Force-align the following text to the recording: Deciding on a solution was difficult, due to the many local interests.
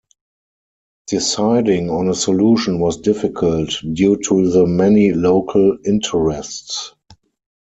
Deciding 1.09 1.91
on 1.91 2.09
a 2.09 2.15
solution 2.15 2.79
was 2.79 2.97
difficult, 2.97 3.69
due 3.93 4.17
to 4.27 4.49
the 4.49 4.65
many 4.65 5.13
local 5.13 5.77
interests. 5.85 6.95